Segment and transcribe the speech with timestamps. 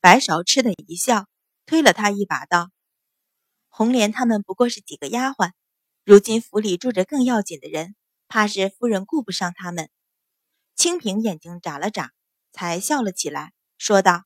[0.00, 1.26] 白芍嗤的一笑，
[1.66, 2.70] 推了他一把，道
[3.68, 5.52] ：“红莲他们不过是几个丫鬟，
[6.04, 7.96] 如今府里住着更要紧的人，
[8.28, 9.90] 怕是夫人顾不上他们。”
[10.76, 12.12] 清平眼睛眨了眨，
[12.52, 14.22] 才笑了起来，说道：“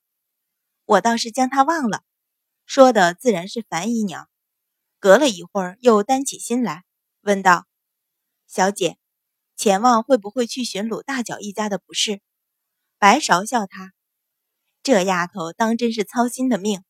[0.84, 2.02] 我倒是将他忘了。”
[2.66, 4.28] 说的自然是樊姨娘。
[4.98, 6.84] 隔了一会儿，又担起心来，
[7.22, 7.66] 问道
[8.46, 8.98] ：“小姐，
[9.56, 12.20] 钱望会不会去寻鲁大脚一家的不是？”
[13.00, 13.94] 白芍笑他
[14.82, 16.84] ：“这丫头当真是操心的命。”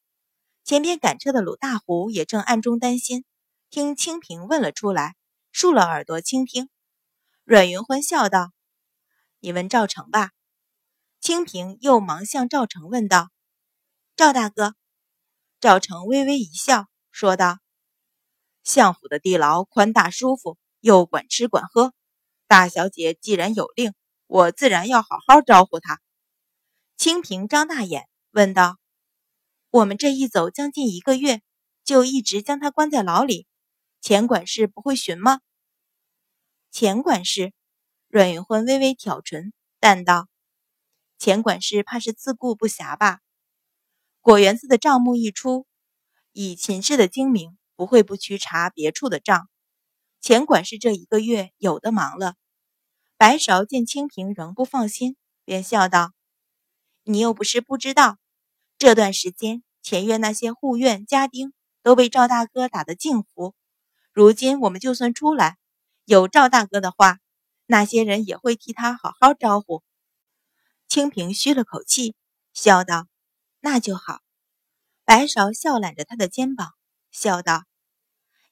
[0.65, 3.25] 前边赶车的鲁大虎也正暗中担心，
[3.69, 5.17] 听清平问了出来，
[5.51, 6.69] 竖了耳朵倾听。
[7.45, 8.53] 阮云欢笑道
[9.41, 10.31] ：“你问赵成吧。”
[11.21, 13.31] 清平又忙向赵成问道
[14.15, 14.75] ：“赵大哥。”
[15.61, 17.59] 赵成微微一笑，说道。
[18.63, 21.93] 相府的地牢宽大舒服，又管吃管喝。
[22.47, 23.93] 大小姐既然有令，
[24.27, 26.01] 我自然要好好招呼她。
[27.03, 28.79] 清平张大眼问道
[29.71, 31.43] ：“我们这一走将近一个月，
[31.83, 33.49] 就一直将他关在牢里，
[34.01, 35.41] 钱管事不会寻吗？”
[36.71, 37.53] 钱管事，
[38.07, 40.29] 阮云欢微微挑唇，淡道
[41.19, 43.19] ：“钱管事怕是自顾不暇吧？
[44.21, 45.67] 果园子的账目一出，
[46.31, 49.49] 以秦氏的精明。”不会不去查别处的账，
[50.21, 52.37] 钱管事这一个月有的忙了。
[53.17, 56.13] 白芍见清平仍不放心，便笑道
[57.05, 58.19] ：“你又不是不知道，
[58.79, 63.55] 这段时间前院那些护院家丁都被赵大哥打得净服。
[64.13, 65.57] 如今我们就算出来，
[66.05, 67.19] 有赵大哥的话，
[67.67, 69.83] 那些人也会替他好好招呼。”
[70.87, 72.15] 清平吁了口气，
[72.53, 73.07] 笑道
[73.61, 74.21] ：“那就好。”
[75.05, 76.73] 白芍笑揽着他的肩膀，
[77.11, 77.65] 笑道。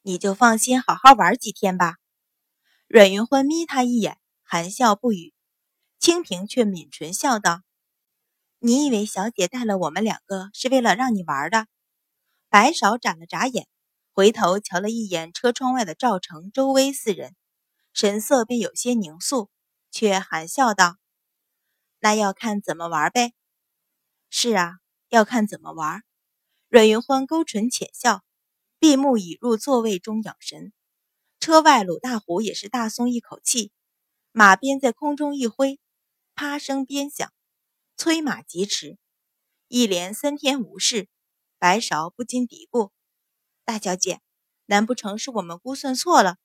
[0.03, 1.97] 你就放心，好好玩几天吧。
[2.89, 5.35] 阮云欢眯他一眼，含笑不语。
[5.99, 7.61] 清平却抿唇笑道
[8.61, 11.67] ：“你以为小姐带了我们两个是为了让你玩的？”
[12.49, 13.67] 白芍眨了眨眼，
[14.13, 17.35] 回头瞧了一眼车窗外的赵成、周薇四人，
[17.93, 19.51] 神色便有些凝肃，
[19.91, 20.97] 却含笑道
[21.99, 23.33] ：“那要看怎么玩呗。
[24.31, 24.75] ”“是啊，
[25.09, 26.03] 要看怎么玩。”
[26.69, 28.23] 阮云欢勾唇浅笑。
[28.79, 30.73] 闭目倚入座位中养神，
[31.39, 33.73] 车外鲁大虎也是大松一口气，
[34.33, 35.79] 马鞭在空中一挥，
[36.35, 37.31] 啪声鞭响，
[38.01, 38.97] 催马疾驰。
[39.69, 41.07] 一连三天无事，
[41.59, 42.93] 白芍不禁嘀咕
[43.63, 44.23] ：“大小姐，
[44.65, 46.39] 难不成是我们估算错了？”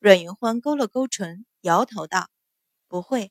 [0.00, 2.28] 阮云欢勾了勾唇，摇头道
[2.88, 3.30] ：“不会，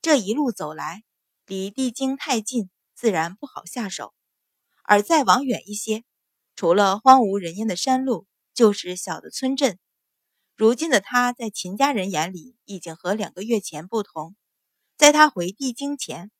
[0.00, 1.04] 这一路走来，
[1.44, 4.14] 离地京太近，自然不好下手，
[4.82, 6.04] 而再往远一些。”
[6.56, 9.78] 除了荒无人烟的山路，就是小的村镇。
[10.56, 14.34] 如今的他在秦家人眼里，已经和两个月前不同。
[14.96, 16.30] 在他回帝京前，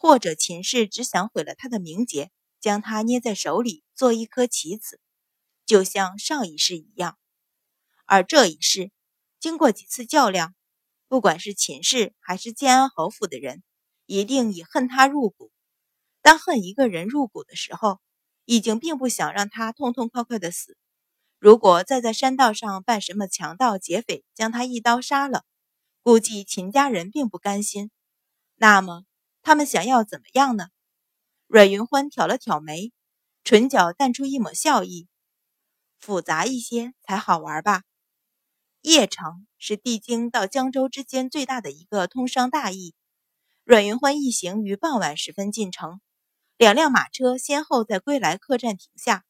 [0.00, 5.00] 或者秦氏只想毁了他的名节，将他捏在手里做一颗棋子，
[5.66, 7.18] 就像上一世一样。
[8.06, 8.92] 而这一世，
[9.40, 10.54] 经过几次较量，
[11.08, 13.64] 不管是秦氏还是建安侯府的人，
[14.06, 15.50] 一定已恨他入骨。
[16.22, 18.00] 当恨一个人入骨的时候，
[18.44, 20.76] 已经并不想让他痛痛快快的死。
[21.40, 25.44] 如果再在山道上扮什么强盗劫匪，将他一刀杀了，
[26.04, 27.90] 估计秦家人并不甘心。
[28.54, 29.04] 那么
[29.48, 30.68] 他们想要怎么样呢？
[31.46, 32.92] 阮云欢挑了挑眉，
[33.44, 35.08] 唇角淡出一抹笑意。
[35.98, 37.84] 复杂一些才好玩吧。
[38.82, 42.94] 邺城是帝京到江州之间最大的一个通商大邑。
[43.64, 46.02] 阮云欢一行于傍晚时分进城。
[46.58, 49.24] 两辆马车先后在归来客栈停下，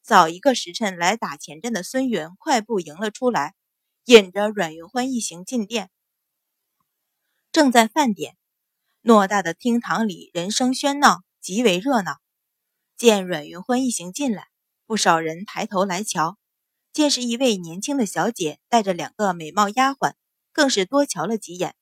[0.00, 3.54] 早一个时辰来打前阵的孙元快步迎了出来，
[4.06, 5.90] 引着阮云欢一行进店。
[7.52, 8.38] 正在饭点，
[9.02, 12.18] 偌大的厅堂里人声喧闹，极为热闹。
[12.96, 14.48] 见阮云欢一行进来，
[14.86, 16.36] 不少人抬头来瞧，
[16.92, 20.14] 见是一位年轻的小姐带着两个美貌丫鬟，
[20.52, 21.76] 更是多瞧了几眼，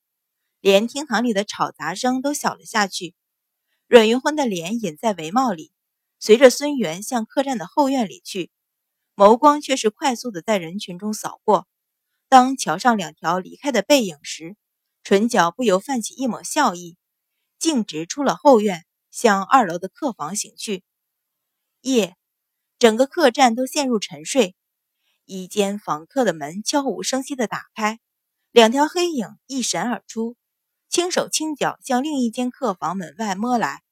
[0.61, 3.15] 连厅堂里的吵杂声都小了下去。
[3.87, 5.71] 阮云欢的脸隐在帷帽里，
[6.19, 8.51] 随着孙元向客栈的后院里去，
[9.15, 11.67] 眸光却是快速的在人群中扫过。
[12.29, 14.55] 当瞧上两条离开的背影时，
[15.03, 16.95] 唇角不由泛起一抹笑意，
[17.59, 20.83] 径直出了后院，向二楼的客房行去。
[21.81, 22.15] 夜，
[22.79, 24.55] 整个客栈都陷入沉睡。
[25.25, 27.99] 一间房客的门悄无声息地打开，
[28.51, 30.35] 两条黑影一闪而出。
[30.89, 33.83] 轻手轻脚向另一间客房门外摸来，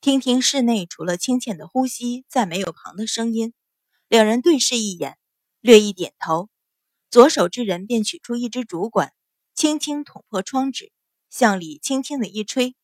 [0.00, 3.54] 听听室内除了清浅的呼吸，再没有旁的声音。
[4.08, 5.16] 两人对视一眼，
[5.60, 6.48] 略一点头，
[7.08, 9.12] 左手之人便取出一支竹管，
[9.54, 10.90] 轻轻捅破窗纸，
[11.30, 12.74] 向里轻轻的一吹，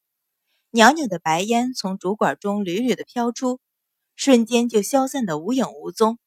[0.71, 3.61] 袅袅的白烟从主管中缕缕的飘出，
[4.17, 6.19] 瞬间就消散的无影无踪。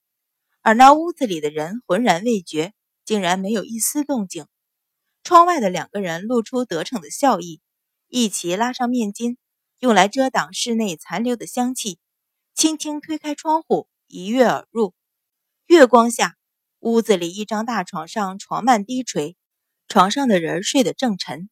[0.61, 2.73] 而那屋子里的人浑然未觉，
[3.05, 4.47] 竟然没有一丝动静。
[5.23, 7.61] 窗外的两个人露出得逞的笑意，
[8.07, 9.37] 一起拉上面巾，
[9.79, 11.99] 用来遮挡室内残留的香气，
[12.53, 14.93] 轻轻推开窗户，一跃而入。
[15.67, 16.35] 月光下，
[16.79, 19.35] 屋子里一张大床上床幔低垂，
[19.87, 21.49] 床上的人睡得正沉，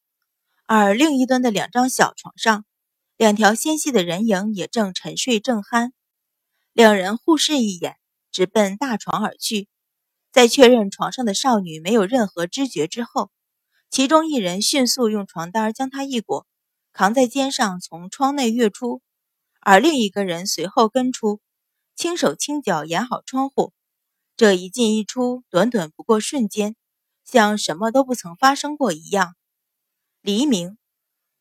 [0.75, 2.65] 而另一端的两张小床上，
[3.15, 5.91] 两条纤细的人影也正沉睡正酣。
[6.71, 7.97] 两人互视一眼。
[8.31, 9.67] 直奔大床而去，
[10.31, 13.29] 在确认床上的少女没有任何知觉之后，
[13.91, 16.47] 其中一人迅速用床单将她一裹，
[16.91, 19.03] 扛在肩上从窗内跃出，
[19.59, 21.39] 而另一个人随后跟出，
[21.95, 23.71] 轻手轻脚掩好窗户。
[24.35, 26.75] 这一进一出，短短不过瞬间，
[27.23, 29.35] 像什么都不曾发生过一样。
[30.25, 30.77] 黎明，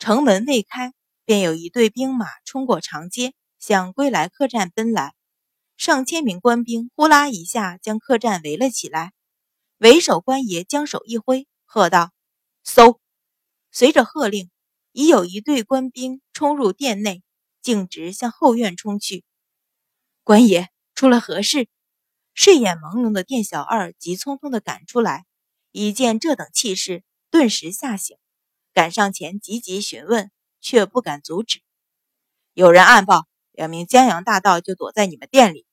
[0.00, 0.92] 城门未开，
[1.24, 5.14] 便有一队兵马冲过长街，向归来客栈奔来。
[5.76, 9.12] 上千名官兵呼啦一下将客栈围了起来，
[9.78, 12.10] 为首官爷将手一挥，喝道
[12.64, 12.98] ：“搜！”
[13.70, 14.50] 随着喝令，
[14.90, 17.22] 已有一队官兵冲入殿内，
[17.60, 19.22] 径直向后院冲去。
[20.24, 21.68] 官爷出了何事？
[22.34, 25.24] 睡眼朦胧的店小二急匆匆地赶出来，
[25.70, 28.16] 一见这等气势，顿时吓醒，
[28.72, 30.30] 赶上前急急询问，
[30.60, 31.60] 却不敢阻止。
[32.54, 35.66] 有人暗报，两名江洋大盗就躲在你们店里。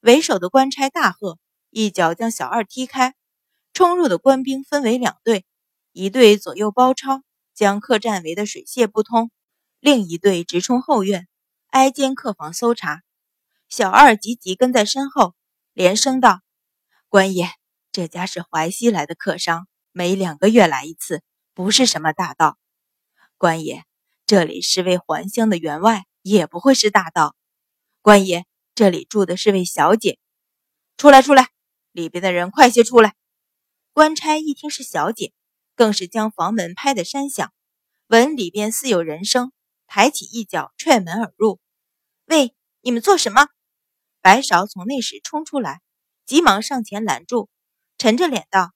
[0.00, 1.38] 为首的官差大喝，
[1.70, 3.14] 一脚将小二踢开。
[3.72, 5.46] 冲入的官兵分为两队，
[5.92, 7.22] 一队左右包抄，
[7.54, 9.28] 将客栈围得水泄不通；
[9.78, 11.28] 另一队直冲后院，
[11.68, 13.02] 挨间客房搜查。
[13.68, 15.34] 小二急急跟在身后，
[15.72, 16.40] 连声道
[17.08, 17.50] ：“官爷，
[17.92, 21.22] 这家是淮西来的客商，每两个月来一次，
[21.58, 22.56] 不是什么大盗。
[23.36, 23.82] 官爷，
[24.26, 27.34] 这里是位还乡的员外，也不会是大盗。
[28.00, 28.46] 官爷。”
[28.76, 30.20] 这里住的是位小姐，
[30.96, 31.48] 出来，出来！
[31.90, 33.16] 里边的人快些出来！
[33.92, 35.32] 官差一听是小姐，
[35.74, 37.52] 更是将房门拍得山响。
[38.06, 39.50] 闻里边似有人声，
[39.88, 41.58] 抬起一脚踹门而入。
[42.26, 43.48] 喂，你们做什么？
[44.20, 45.80] 白芍从内室冲出来，
[46.24, 47.50] 急忙上前拦住，
[47.98, 48.70] 沉着脸道：“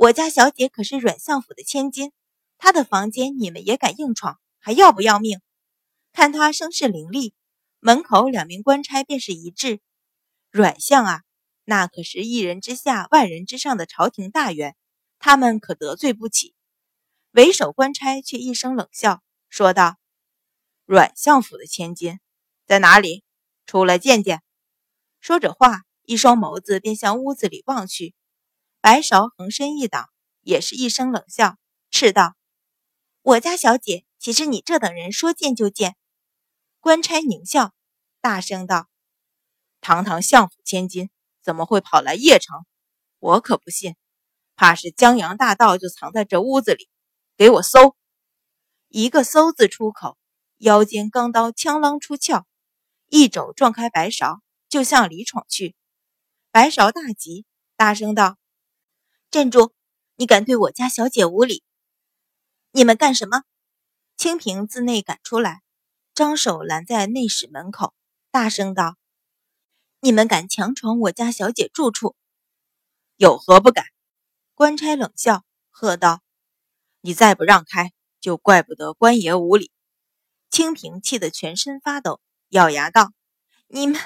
[0.00, 2.12] 我家小姐可是阮相府的千金，
[2.56, 5.40] 她的房间你们也敢硬闯，还要不要命？
[6.12, 7.34] 看她声势凌厉。”
[7.80, 9.80] 门口两名官差便是一致，
[10.52, 11.22] 阮相啊，
[11.64, 14.76] 那可是一人之下万人之上的朝廷大员，
[15.18, 16.54] 他们可得罪不起。
[17.32, 19.96] 为首官差却一声冷笑，说道
[20.86, 22.20] ：“阮相府的千金
[22.66, 23.24] 在哪里？
[23.66, 24.42] 出来见见。”
[25.20, 28.14] 说着话，一双眸子便向屋子里望去。
[28.80, 30.08] 白芍横身一挡，
[30.42, 31.56] 也是一声冷笑，
[31.90, 32.36] 斥道
[33.22, 35.96] ：“我家小姐岂是你这等人说见就见？”
[36.80, 37.74] 官差狞笑，
[38.20, 38.88] 大声道
[39.82, 41.10] ：“堂堂相府千金，
[41.42, 42.64] 怎么会跑来邺城？
[43.18, 43.96] 我可不信，
[44.54, 46.88] 怕是江洋大盗就藏在这屋子里。
[47.36, 47.96] 给我搜！”
[48.88, 50.16] 一个“搜”字出口，
[50.58, 52.46] 腰间钢刀枪啷出鞘，
[53.08, 54.38] 一肘撞开白芍，
[54.68, 55.74] 就向里闯去。
[56.52, 57.44] 白芍大急，
[57.76, 58.38] 大声道
[59.30, 59.72] ：“站住！
[60.16, 61.62] 你敢对我家小姐无礼！
[62.72, 63.42] 你们干什么？”
[64.16, 65.62] 清平自内赶出来。
[66.14, 67.94] 张手拦在内室门口，
[68.30, 68.96] 大声道
[70.00, 72.16] ：“你们敢强闯我家小姐住处，
[73.16, 73.84] 有何不敢？”
[74.54, 76.22] 官差冷笑，喝道
[77.02, 79.70] ：“你再不让开，就怪不得官爷无礼。”
[80.50, 83.12] 清平气得全身发抖，咬牙道
[83.68, 84.00] ：“你们，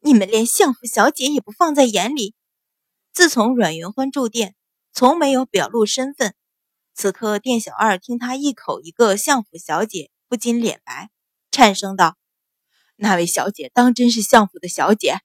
[0.00, 2.34] 你们连相府小姐也不放在眼里。
[3.12, 4.54] 自从阮云欢住店，
[4.98, 6.34] 从没有表露身份。
[6.92, 11.12] 此刻店小二听他一口一个相府小姐，不禁脸白。”
[11.52, 12.16] 颤声道
[12.98, 15.20] ：“那位小姐当真是相府的小姐？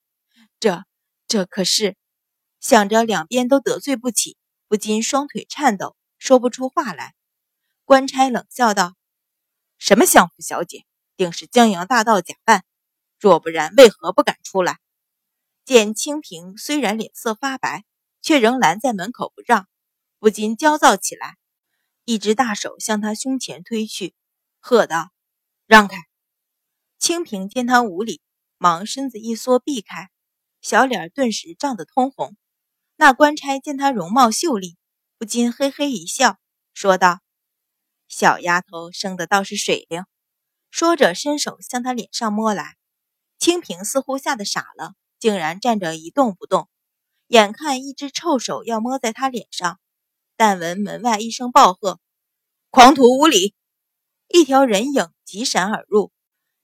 [0.59, 0.85] 这
[1.27, 1.97] 这可是……”
[2.61, 4.37] 想着两边都得罪不起，
[4.67, 7.15] 不禁双腿颤抖，说不出话来。
[7.83, 8.93] 官差冷笑道
[9.79, 10.85] ：“什么相府小姐，
[11.17, 12.63] 定是江洋大盗假扮。
[13.19, 14.77] 若不然，为何不敢出来？”
[15.65, 17.85] 见清平虽然脸色发白，
[18.23, 19.67] 却仍拦在门口不让，
[20.17, 21.35] 不禁焦躁起来，
[22.05, 24.15] 一只大手向他胸前推去，
[24.59, 25.11] 喝道
[25.67, 25.97] ：“让开！”
[26.97, 28.21] 清平见他无礼，
[28.57, 30.09] 忙身子一缩避开，
[30.61, 32.37] 小脸顿时涨得通红。
[32.95, 34.77] 那官差见他容貌秀丽，
[35.17, 36.39] 不禁嘿嘿一笑，
[36.73, 37.19] 说道
[38.07, 40.05] ：“小丫头生的倒是水灵。”
[40.71, 42.77] 说着伸手向他脸上摸来。
[43.37, 46.69] 清平似乎吓得傻了，竟然站着一动不动。
[47.33, 49.79] 眼看一只臭手要摸在他脸上，
[50.37, 51.99] 但闻门外一声暴喝
[52.69, 53.55] ：“狂徒无礼！”
[54.29, 56.11] 一条人影急闪而入，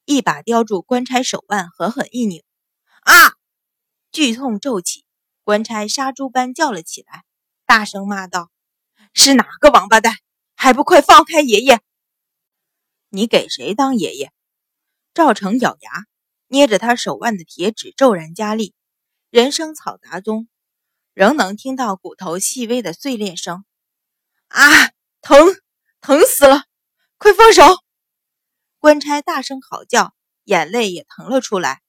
[0.06, 2.44] 一把叼住官差手腕，狠狠一拧。
[3.02, 3.34] 啊！
[4.12, 5.06] 剧痛骤起，
[5.44, 7.24] 官差杀猪般叫了起来，
[7.66, 8.52] 大声骂道
[9.16, 10.18] ：“是哪个王八蛋？
[10.54, 11.82] 还不快放开爷爷！”
[13.10, 14.32] 你给谁当爷爷？
[15.16, 16.06] 赵成咬牙，
[16.46, 18.76] 捏着他手腕的铁指骤然加力，
[19.32, 20.48] 人声嘈杂中，
[21.20, 23.66] 仍能听到骨头细微的碎裂声。
[24.48, 24.62] 啊！
[25.20, 25.38] 疼，
[26.00, 26.64] 疼死了！
[27.18, 27.62] 快放手！
[28.78, 30.14] 官差大声嚎叫，
[30.46, 31.82] 眼泪也疼了出来。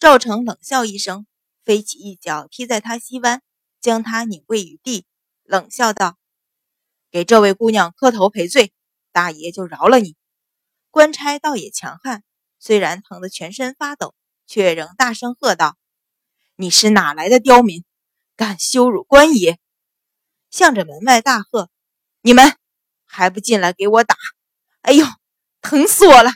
[0.00, 1.28] 赵成冷笑一声，
[1.64, 3.40] 飞起一脚踢在他膝弯，
[3.80, 5.06] 将他拧跪于地，
[5.44, 6.18] 冷笑道
[7.12, 8.72] ：“给这位姑娘磕头赔罪，
[9.12, 10.16] 大爷就饶了你。”
[10.90, 12.24] 官差倒也强悍，
[12.58, 15.78] 虽然疼得全身发抖，却仍大声喝道
[16.58, 17.84] ：“你是哪来的刁民，
[18.36, 19.58] 敢羞辱官爷！”
[20.50, 21.70] 向着门外大喝
[22.22, 22.56] ：“你们
[23.04, 24.16] 还不进来给我打！
[24.82, 25.04] 哎呦，
[25.60, 26.30] 疼死我了！”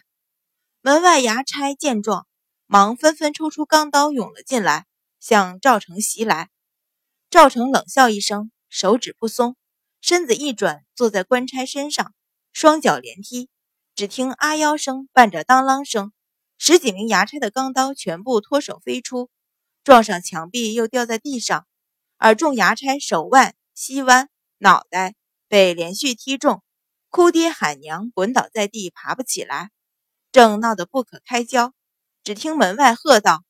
[0.83, 2.27] 门外衙差见状，
[2.67, 4.87] 忙纷纷抽出钢刀涌了进来，
[5.21, 6.49] 向赵成袭来。
[7.29, 9.57] 赵成冷笑一声，手指不松，
[10.01, 12.15] 身子一转，坐在官差身上，
[12.53, 13.49] 双脚连踢。
[13.95, 16.13] 只听“啊腰”声伴着“当啷”声，
[16.57, 19.31] 十几名衙差的钢刀全部脱手飞出，
[19.85, 21.67] 撞上墙壁，又掉在地上。
[22.23, 25.15] 而众衙差手腕、膝弯、脑袋
[25.49, 26.63] 被连续踢中，
[27.09, 29.71] 哭爹喊娘，滚倒在地，爬不起来，
[30.31, 31.73] 正闹得不可开交。
[32.23, 33.43] 只听门外喝道：“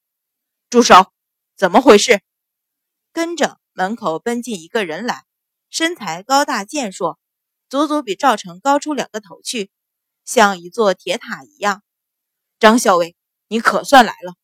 [0.71, 1.13] 住手！
[1.57, 2.23] 怎么回事？”
[3.13, 5.25] 跟着门口奔进一个人来，
[5.69, 7.19] 身材高大健硕，
[7.69, 9.73] 足足比赵成高出两个头去。
[10.25, 11.83] 像一座铁塔一样，
[12.61, 13.17] 张校尉，
[13.49, 14.35] 你可算来了！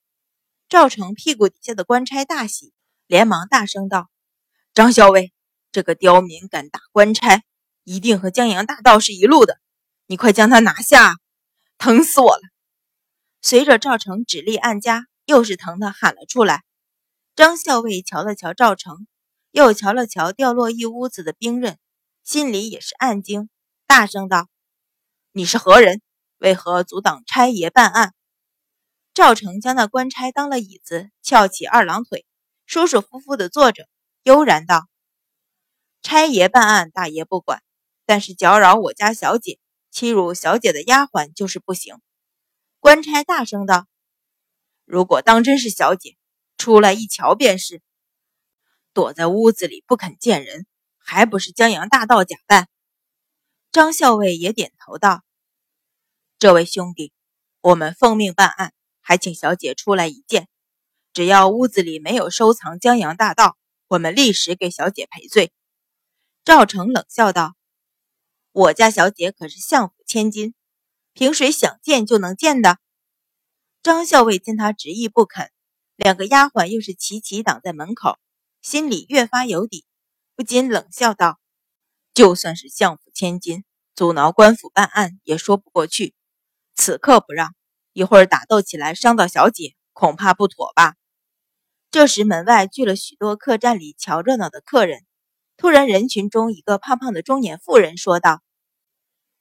[0.68, 2.72] 赵成屁股底下的官差大喜，
[3.06, 4.10] 连忙大声道
[4.76, 5.32] ：“张校尉，
[5.72, 7.42] 这个刁民敢打官差，
[7.84, 9.58] 一定和江洋大盗是一路的，
[10.06, 11.14] 你快将他拿下！
[11.78, 12.42] 疼死我了！”
[13.40, 16.62] 随着赵成指力按家，又是疼的喊了出来。
[17.34, 19.06] 张校尉瞧了瞧赵成，
[19.50, 21.78] 又瞧了瞧掉落一屋子的兵刃，
[22.22, 23.48] 心里也是暗惊，
[23.86, 24.46] 大声道。
[25.32, 26.02] 你是何人？
[26.36, 28.12] 为何阻挡差爷办案？
[29.14, 32.26] 赵成将那官差当了椅子，翘起二郎腿，
[32.66, 33.88] 舒舒服服地坐着，
[34.26, 34.88] 悠然道
[36.02, 37.60] ：“差爷办案，大爷不管；
[38.04, 39.60] 但是搅扰我家小姐，
[39.92, 42.00] 欺辱小姐的丫鬟，就是不行。”
[42.80, 43.86] 官差大声道
[44.84, 46.16] ：“如果当真是小姐，
[46.58, 47.80] 出来一瞧便是。
[48.92, 50.66] 躲在屋子里不肯见人，
[50.98, 52.68] 还不是江洋大盗假扮？”
[53.70, 55.22] 张校尉也点头道。
[56.40, 57.12] 这位兄弟，
[57.60, 60.48] 我们奉命办案，还请小姐出来一见。
[61.12, 63.56] 只要屋子里没有收藏江洋大盗，
[63.88, 65.52] 我们立时给小姐赔罪。
[66.44, 67.54] 赵成冷笑道
[68.52, 70.54] ：“我家小姐可是相府千金，
[71.12, 72.78] 凭谁想见就能见的？”
[73.82, 75.50] 张校尉见他执意不肯，
[75.94, 78.18] 两个丫鬟又是齐齐挡在门口，
[78.60, 79.84] 心里越发有底，
[80.34, 81.38] 不禁冷笑道
[82.12, 83.64] ：“就算是相府千金，
[83.94, 86.14] 阻挠官府办案也说不过去。”
[86.74, 87.54] 此刻不让，
[87.92, 90.96] 一会儿打斗起来伤到小姐，恐怕不妥吧？
[91.96, 95.06] 这时门外聚了许多客栈里瞧热闹的客人。
[95.56, 98.42] 突然，人群中一个胖胖的中年妇人说道：“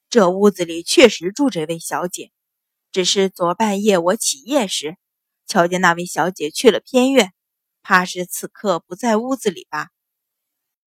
[0.09, 2.31] 这屋子里确实住着一位小姐，
[2.93, 4.95] 只是昨半夜我起夜时，
[5.45, 7.33] 瞧见那位小姐去了偏院，
[7.83, 9.89] 怕是此刻不在屋子里吧？”